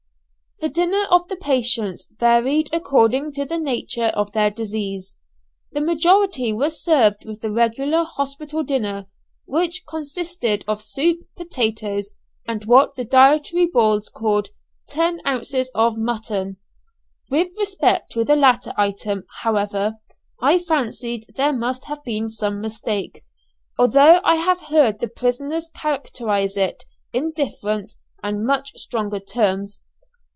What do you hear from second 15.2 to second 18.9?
ounces of mutton." With respect to the latter